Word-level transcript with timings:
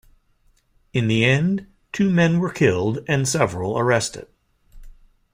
In 0.93 1.07
the 1.07 1.23
end, 1.23 1.67
two 1.91 2.09
men 2.09 2.39
were 2.39 2.49
killed 2.49 3.03
and 3.07 3.27
several 3.29 3.77
arrested. 3.77 4.27